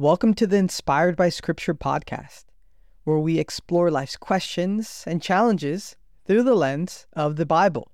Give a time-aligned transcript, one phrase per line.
[0.00, 2.44] Welcome to the Inspired by Scripture podcast,
[3.04, 5.94] where we explore life's questions and challenges
[6.24, 7.92] through the lens of the Bible.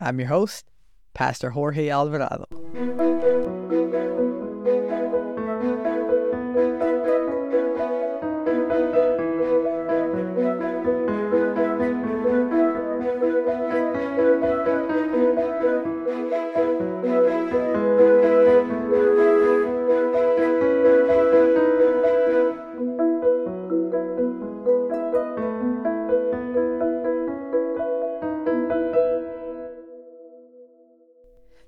[0.00, 0.68] I'm your host,
[1.14, 2.46] Pastor Jorge Alvarado.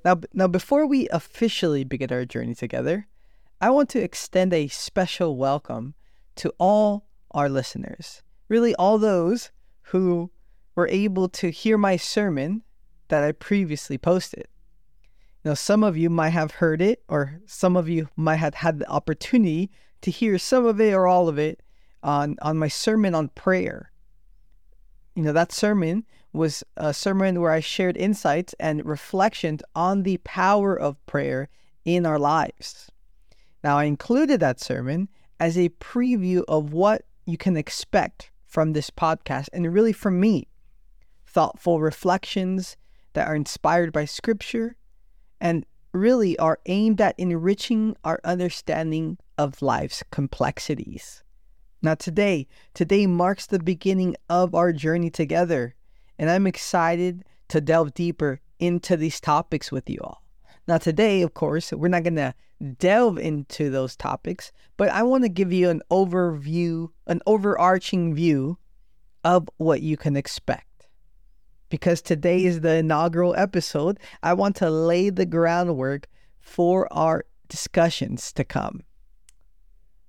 [0.04, 3.06] Now, now, before we officially begin our journey together,
[3.60, 5.94] I want to extend a special welcome
[6.36, 8.22] to all our listeners.
[8.48, 9.50] Really, all those
[9.82, 10.30] who
[10.74, 12.62] were able to hear my sermon
[13.08, 14.46] that I previously posted.
[15.44, 18.78] Now, some of you might have heard it, or some of you might have had
[18.78, 21.62] the opportunity to hear some of it or all of it
[22.02, 23.90] on, on my sermon on prayer.
[25.14, 30.18] You know, that sermon was a sermon where I shared insights and reflections on the
[30.18, 31.48] power of prayer
[31.84, 32.90] in our lives.
[33.64, 35.08] Now, I included that sermon
[35.38, 40.48] as a preview of what you can expect from this podcast and really from me
[41.26, 42.76] thoughtful reflections
[43.12, 44.76] that are inspired by scripture
[45.40, 51.22] and really are aimed at enriching our understanding of life's complexities.
[51.82, 55.74] Now, today, today marks the beginning of our journey together
[56.20, 60.22] and I'm excited to delve deeper into these topics with you all.
[60.68, 62.34] Now, today, of course, we're not going to
[62.76, 68.58] delve into those topics, but I want to give you an overview, an overarching view
[69.24, 70.88] of what you can expect.
[71.70, 76.06] Because today is the inaugural episode, I want to lay the groundwork
[76.38, 78.82] for our discussions to come.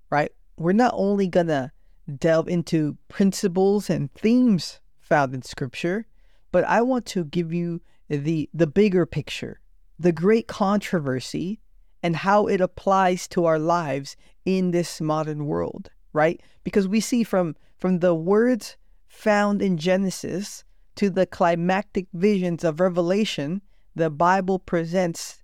[0.09, 0.33] Right?
[0.57, 1.71] We're not only going to
[2.17, 4.80] delve into principles and themes
[5.11, 6.05] found in scripture,
[6.53, 9.59] but I want to give you the the bigger picture,
[9.99, 11.59] the great controversy
[12.01, 14.15] and how it applies to our lives
[14.45, 16.41] in this modern world, right?
[16.63, 18.77] Because we see from from the words
[19.09, 20.63] found in Genesis
[20.95, 23.61] to the climactic visions of Revelation,
[23.93, 25.43] the Bible presents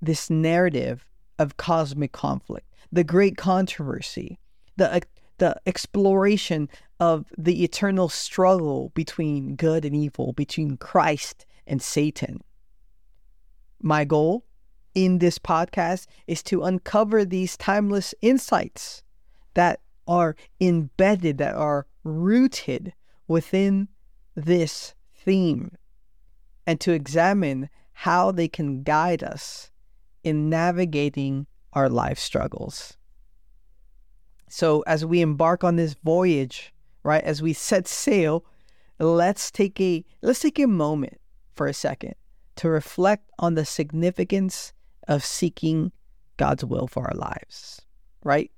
[0.00, 1.04] this narrative
[1.40, 4.38] of cosmic conflict, the great controversy,
[4.76, 5.02] the
[5.38, 6.68] the exploration
[7.00, 12.40] of the eternal struggle between good and evil, between Christ and Satan.
[13.82, 14.44] My goal
[14.94, 19.02] in this podcast is to uncover these timeless insights
[19.54, 22.92] that are embedded, that are rooted
[23.26, 23.88] within
[24.34, 25.72] this theme,
[26.66, 29.70] and to examine how they can guide us
[30.22, 32.96] in navigating our life struggles.
[34.48, 36.72] So, as we embark on this voyage,
[37.02, 38.44] right, as we set sail,
[38.98, 41.20] let's take a let's take a moment
[41.54, 42.14] for a second
[42.56, 44.72] to reflect on the significance
[45.08, 45.92] of seeking
[46.36, 47.82] God's will for our lives,
[48.22, 48.50] right?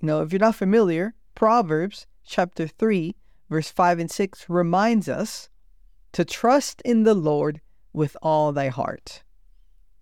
[0.00, 3.14] You know, if you're not familiar, Proverbs chapter 3,
[3.48, 5.48] verse 5 and 6 reminds us
[6.12, 7.60] to trust in the Lord
[7.92, 9.22] with all thy heart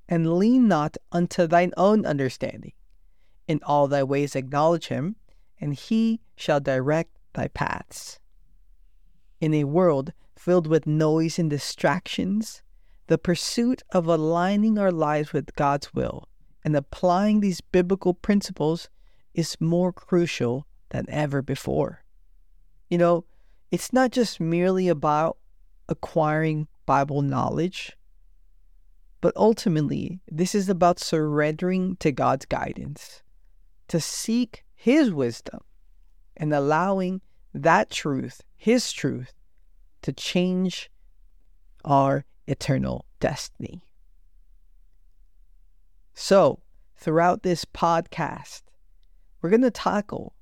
[0.09, 2.73] and lean not unto thine own understanding.
[3.49, 5.17] In all thy ways acknowledge him,
[5.59, 8.21] and he shall direct thy paths.
[9.41, 12.63] In a world filled with noise and distractions,
[13.07, 16.29] the pursuit of aligning our lives with God's will
[16.63, 18.91] and applying these biblical principles
[19.33, 22.05] is more crucial than ever before.
[22.91, 23.25] You know,
[23.71, 25.39] it's not just merely about
[25.89, 27.97] acquiring Bible knowledge,
[29.23, 33.23] but ultimately, this is about surrendering to God's guidance
[33.89, 35.61] to seek His wisdom
[36.37, 37.21] and allowing
[37.53, 39.33] that truth, His truth,
[40.03, 40.91] to change
[41.85, 43.83] our eternal destiny.
[46.15, 46.61] So,
[46.97, 48.63] throughout this podcast,
[49.41, 50.35] we're going to tackle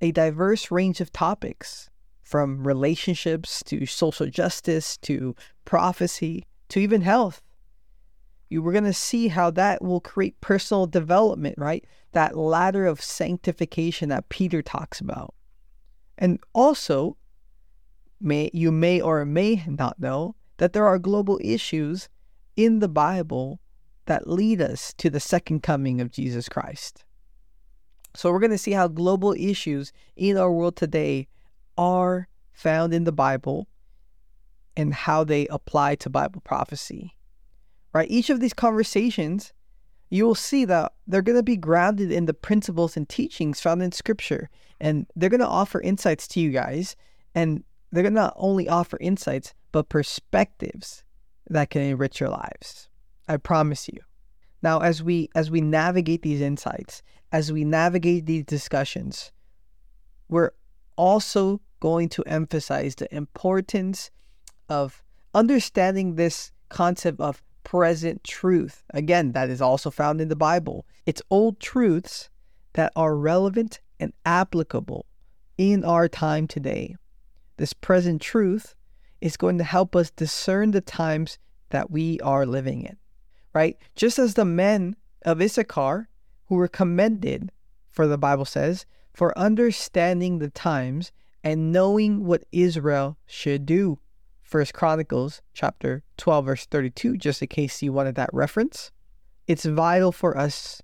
[0.00, 1.88] a diverse range of topics
[2.22, 7.42] from relationships to social justice to prophecy to even health
[8.52, 11.84] you we're going to see how that will create personal development, right?
[12.12, 15.34] That ladder of sanctification that Peter talks about.
[16.18, 17.16] And also,
[18.20, 22.08] may you may or may not know that there are global issues
[22.56, 23.58] in the Bible
[24.06, 27.04] that lead us to the second coming of Jesus Christ.
[28.14, 31.28] So we're going to see how global issues in our world today
[31.78, 33.66] are found in the Bible
[34.76, 37.14] and how they apply to Bible prophecy
[37.92, 38.10] right?
[38.10, 39.52] Each of these conversations,
[40.10, 43.82] you will see that they're going to be grounded in the principles and teachings found
[43.82, 44.50] in Scripture.
[44.80, 46.96] And they're going to offer insights to you guys.
[47.34, 51.04] And they're going to not only offer insights, but perspectives
[51.48, 52.88] that can enrich your lives.
[53.28, 53.98] I promise you.
[54.62, 57.02] Now, as we as we navigate these insights,
[57.32, 59.32] as we navigate these discussions,
[60.28, 60.52] we're
[60.96, 64.10] also going to emphasize the importance
[64.68, 65.02] of
[65.34, 68.82] understanding this concept of present truth.
[68.90, 70.86] Again, that is also found in the Bible.
[71.06, 72.30] It's old truths
[72.74, 75.06] that are relevant and applicable
[75.58, 76.96] in our time today.
[77.56, 78.74] This present truth
[79.20, 81.38] is going to help us discern the times
[81.70, 82.96] that we are living in,
[83.54, 83.76] right?
[83.94, 86.08] Just as the men of Issachar
[86.46, 87.50] who were commended,
[87.90, 91.12] for the Bible says, for understanding the times
[91.44, 93.98] and knowing what Israel should do.
[94.52, 98.92] First Chronicles chapter 12 verse 32 just in case you wanted that reference.
[99.46, 100.82] It's vital for us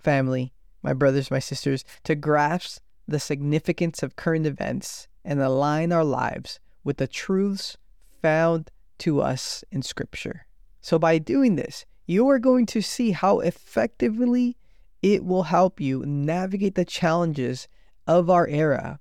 [0.00, 0.52] family,
[0.82, 6.58] my brothers, my sisters to grasp the significance of current events and align our lives
[6.82, 7.76] with the truths
[8.20, 10.46] found to us in scripture.
[10.80, 14.56] So by doing this, you are going to see how effectively
[15.02, 17.68] it will help you navigate the challenges
[18.08, 18.98] of our era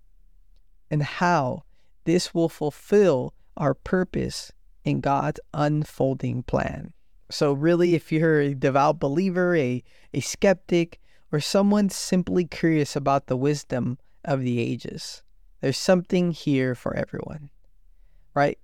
[0.91, 1.63] and how
[2.03, 4.51] this will fulfill our purpose
[4.83, 6.93] in God's unfolding plan.
[7.29, 9.83] So, really, if you're a devout believer, a,
[10.13, 10.99] a skeptic,
[11.31, 15.23] or someone simply curious about the wisdom of the ages,
[15.61, 17.49] there's something here for everyone,
[18.35, 18.59] right?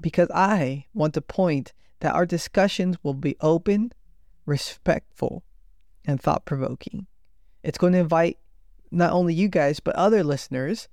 [0.00, 3.92] Because I want to point that our discussions will be open,
[4.44, 5.44] respectful,
[6.04, 7.06] and thought provoking.
[7.62, 8.38] It's going to invite
[8.90, 10.88] not only you guys, but other listeners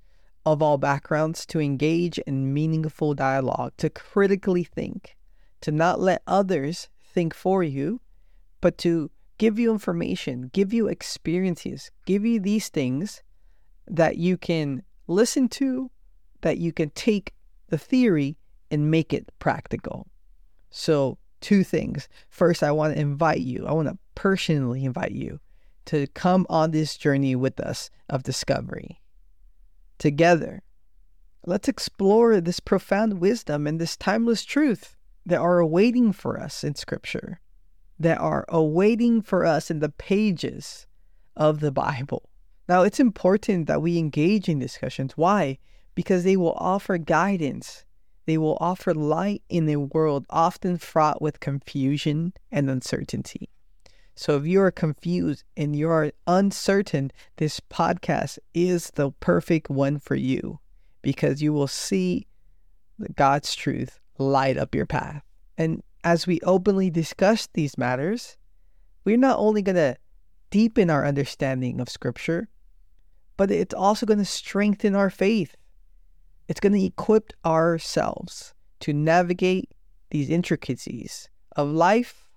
[0.46, 5.16] of all backgrounds to engage in meaningful dialogue, to critically think,
[5.60, 8.00] to not let others think for you,
[8.60, 13.22] but to give you information, give you experiences, give you these things
[13.86, 15.90] that you can listen to,
[16.42, 17.34] that you can take
[17.68, 18.36] the theory
[18.70, 20.06] and make it practical.
[20.70, 22.08] So, two things.
[22.28, 25.40] First, I want to invite you, I want to personally invite you
[25.86, 28.99] to come on this journey with us of discovery
[30.00, 30.62] together.
[31.46, 36.74] Let's explore this profound wisdom and this timeless truth that are awaiting for us in
[36.74, 37.40] Scripture,
[37.98, 40.88] that are awaiting for us in the pages
[41.36, 42.28] of the Bible.
[42.68, 45.16] Now, it's important that we engage in discussions.
[45.16, 45.58] Why?
[45.94, 47.84] Because they will offer guidance.
[48.26, 53.48] They will offer light in a world often fraught with confusion and uncertainty.
[54.20, 59.98] So if you are confused and you are uncertain, this podcast is the perfect one
[59.98, 60.60] for you
[61.00, 62.26] because you will see
[63.16, 65.22] God's truth light up your path.
[65.56, 68.36] And as we openly discuss these matters,
[69.06, 69.96] we're not only going to
[70.50, 72.50] deepen our understanding of Scripture,
[73.38, 75.56] but it's also going to strengthen our faith.
[76.46, 79.70] It's going to equip ourselves to navigate
[80.10, 82.29] these intricacies of life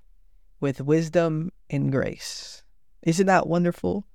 [0.63, 2.63] with wisdom and grace.
[3.01, 4.07] Isn't that wonderful?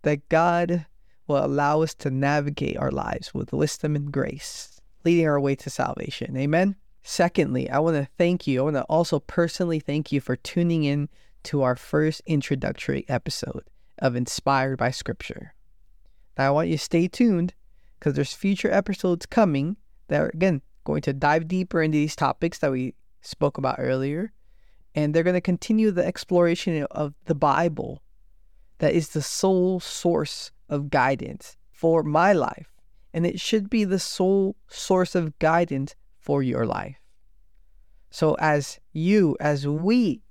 [0.00, 0.86] That God
[1.26, 5.68] will allow us to navigate our lives with wisdom and grace, leading our way to
[5.68, 6.38] salvation.
[6.38, 6.74] Amen.
[7.02, 8.60] Secondly, I want to thank you.
[8.60, 11.10] I want to also personally thank you for tuning in
[11.42, 13.64] to our first introductory episode
[13.98, 15.52] of Inspired by Scripture.
[16.38, 17.52] Now, I want you to stay tuned
[17.98, 19.76] because there's future episodes coming
[20.08, 24.32] that are, again, going to dive deeper into these topics that we spoke about earlier
[24.94, 28.02] and they're going to continue the exploration of the Bible
[28.78, 32.72] that is the sole source of guidance for my life.
[33.12, 36.96] And it should be the sole source of guidance for your life.
[38.10, 40.22] So, as you, as we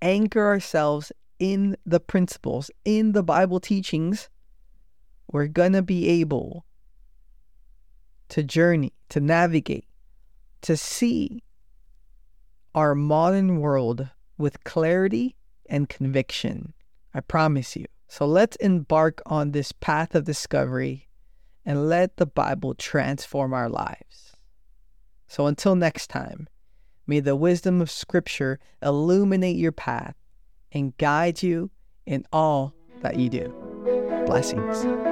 [0.00, 4.28] anchor ourselves in the principles, in the Bible teachings,
[5.30, 6.64] we're going to be able
[8.28, 9.86] to journey, to navigate,
[10.62, 11.42] to see
[12.74, 15.36] our modern world with clarity
[15.66, 16.74] and conviction.
[17.14, 17.86] I promise you.
[18.08, 21.08] So let's embark on this path of discovery
[21.64, 24.36] and let the Bible transform our lives.
[25.28, 26.48] So until next time,
[27.06, 30.14] may the wisdom of Scripture illuminate your path
[30.72, 31.70] and guide you
[32.04, 33.54] in all that you do.
[34.26, 35.11] Blessings.